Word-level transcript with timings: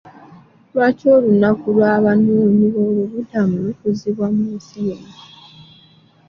Lwaki 0.73 1.05
olunaku 1.15 1.65
lw'abanoonyi 1.75 2.65
b'obubuddamu 2.73 3.55
lukuzibwa 3.65 4.27
mu 4.35 4.45
nsi 4.57 4.77
yonna. 4.89 5.17